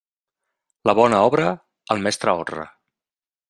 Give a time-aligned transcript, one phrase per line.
[0.89, 1.53] La bona obra,
[1.97, 2.69] al mestre honra.